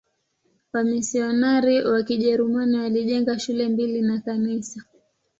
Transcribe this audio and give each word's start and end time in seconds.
Wamisionari 0.73 1.83
wa 1.85 2.03
Kijerumani 2.03 2.77
walijenga 2.77 3.39
shule 3.39 3.69
mbili 3.69 4.01
na 4.01 4.19
kanisa. 4.19 4.83